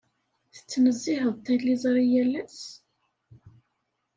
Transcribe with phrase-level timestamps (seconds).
[0.55, 2.61] Tettnezziheḍ tiliẓri yal ass?